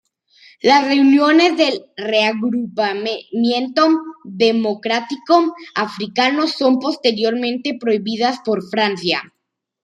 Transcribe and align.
Las 0.63 0.83
reuniones 0.87 1.57
del 1.57 1.85
Reagrupamiento 1.95 3.87
Democrático 4.23 5.53
Africano 5.75 6.47
son 6.47 6.79
posteriormente 6.79 7.77
prohibidas 7.79 8.39
por 8.43 8.67
Francia. 8.67 9.21